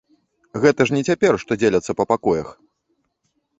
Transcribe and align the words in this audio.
Гэта 0.63 0.81
ж 0.91 0.95
не 0.95 1.01
цяпер, 1.11 1.33
што 1.45 1.59
дзеляцца 1.65 1.91
па 2.01 2.09
пакоях. 2.15 2.47